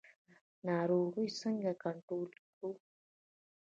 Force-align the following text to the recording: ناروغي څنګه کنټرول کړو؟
ناروغي 0.67 1.27
څنګه 1.39 1.71
کنټرول 1.83 2.29
کړو؟ 2.53 2.71